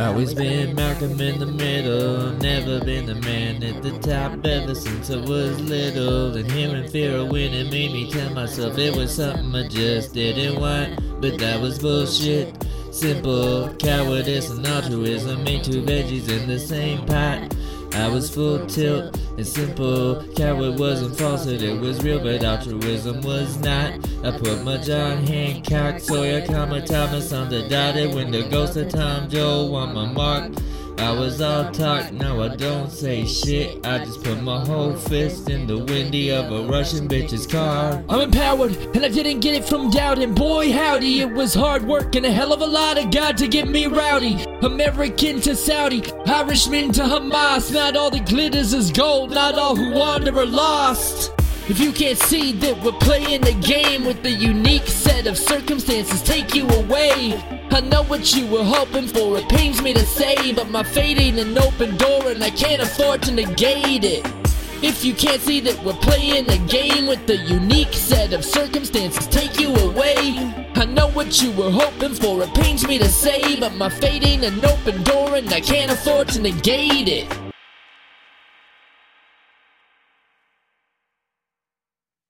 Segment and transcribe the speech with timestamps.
[0.00, 5.10] Always been Malcolm in the middle, never been the man at the top ever since
[5.10, 6.34] I was little.
[6.34, 10.58] And hearing fear of winning made me tell myself it was something I just didn't
[10.58, 12.69] want, but that was bullshit.
[12.90, 17.54] Simple cowardice and altruism ain't two veggies in the same pot.
[17.94, 20.24] I was full tilt and simple.
[20.34, 23.94] Coward wasn't falsehood, it was real, but altruism was not.
[24.24, 28.88] I put my John Hancock, Sawyer, comma, Thomas on the dotted when the ghost of
[28.88, 30.52] Tom Joad on my mark.
[30.98, 33.84] I was all talk, now I don't say shit.
[33.86, 38.02] I just put my whole fist in the windy of a Russian bitch's car.
[38.08, 40.18] I'm empowered, and I didn't get it from doubt.
[40.18, 43.36] And boy, howdy, it was hard work and a hell of a lot of God
[43.38, 44.44] to get me rowdy.
[44.62, 47.72] American to Saudi, Irishman to Hamas.
[47.72, 51.19] Not all that glitters is gold, not all who wander are lost.
[51.70, 56.20] If you can't see that we're playing a game with a unique set of circumstances
[56.20, 57.40] take you away.
[57.70, 61.20] I know what you were hoping for, it pains me to say, but my fate
[61.20, 64.26] ain't an open door and I can't afford to negate it.
[64.82, 69.28] If you can't see that we're playing a game with a unique set of circumstances
[69.28, 70.16] take you away.
[70.74, 74.26] I know what you were hoping for, it pains me to say, but my fate
[74.26, 77.39] ain't an open door and I can't afford to negate it.